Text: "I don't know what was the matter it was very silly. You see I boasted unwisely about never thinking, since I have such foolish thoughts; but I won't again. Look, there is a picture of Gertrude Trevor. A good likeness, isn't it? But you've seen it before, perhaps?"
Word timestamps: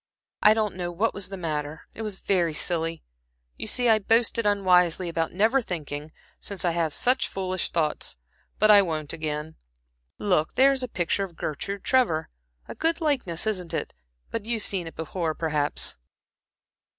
"I 0.41 0.55
don't 0.55 0.75
know 0.75 0.91
what 0.91 1.13
was 1.13 1.29
the 1.29 1.37
matter 1.37 1.87
it 1.93 2.01
was 2.01 2.15
very 2.15 2.55
silly. 2.55 3.03
You 3.55 3.67
see 3.67 3.87
I 3.87 3.99
boasted 3.99 4.47
unwisely 4.47 5.07
about 5.07 5.31
never 5.31 5.61
thinking, 5.61 6.11
since 6.39 6.65
I 6.65 6.71
have 6.71 6.91
such 6.95 7.27
foolish 7.27 7.69
thoughts; 7.69 8.17
but 8.57 8.71
I 8.71 8.81
won't 8.81 9.13
again. 9.13 9.57
Look, 10.17 10.55
there 10.55 10.71
is 10.71 10.81
a 10.81 10.87
picture 10.87 11.23
of 11.23 11.35
Gertrude 11.37 11.83
Trevor. 11.83 12.29
A 12.67 12.73
good 12.73 12.99
likeness, 12.99 13.45
isn't 13.45 13.75
it? 13.75 13.93
But 14.31 14.43
you've 14.43 14.63
seen 14.63 14.87
it 14.87 14.95
before, 14.95 15.35
perhaps?" 15.35 15.97